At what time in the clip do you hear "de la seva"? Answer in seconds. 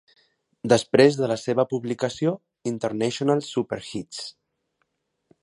1.19-1.65